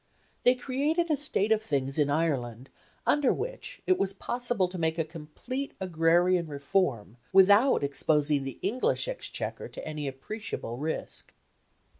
They 0.41 0.55
created 0.55 1.11
a 1.11 1.15
state 1.15 1.51
of 1.51 1.61
things 1.61 1.99
in 1.99 2.09
Ireland 2.09 2.71
under 3.05 3.31
which 3.31 3.83
it 3.85 3.99
was 3.99 4.13
possible 4.13 4.67
to 4.67 4.79
make 4.79 4.97
a 4.97 5.03
complete 5.05 5.75
agrarian 5.79 6.47
reform 6.47 7.17
without 7.31 7.83
exposing 7.83 8.43
the 8.43 8.57
English 8.63 9.07
Exchequer 9.07 9.67
to 9.67 9.87
any 9.87 10.07
appreciable 10.07 10.77
risk. 10.79 11.35